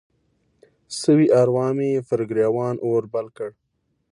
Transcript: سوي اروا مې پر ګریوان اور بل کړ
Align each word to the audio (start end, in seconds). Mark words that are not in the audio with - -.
سوي 1.01 1.27
اروا 1.41 1.67
مې 1.77 1.91
پر 2.07 2.19
ګریوان 2.29 2.75
اور 2.85 3.03
بل 3.13 3.27
کړ 3.37 3.49